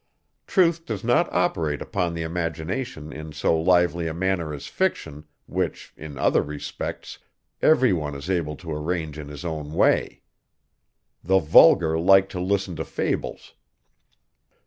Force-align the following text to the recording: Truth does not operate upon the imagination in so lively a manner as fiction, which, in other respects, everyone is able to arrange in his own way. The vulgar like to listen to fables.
Truth 0.47 0.87
does 0.87 1.03
not 1.03 1.31
operate 1.31 1.79
upon 1.79 2.15
the 2.15 2.23
imagination 2.23 3.13
in 3.13 3.33
so 3.33 3.55
lively 3.55 4.07
a 4.07 4.15
manner 4.15 4.51
as 4.51 4.65
fiction, 4.65 5.25
which, 5.45 5.93
in 5.95 6.17
other 6.17 6.41
respects, 6.41 7.19
everyone 7.61 8.15
is 8.15 8.27
able 8.27 8.55
to 8.55 8.71
arrange 8.73 9.19
in 9.19 9.27
his 9.27 9.45
own 9.45 9.73
way. 9.73 10.23
The 11.23 11.37
vulgar 11.37 11.99
like 11.99 12.29
to 12.29 12.39
listen 12.39 12.75
to 12.77 12.83
fables. 12.83 13.53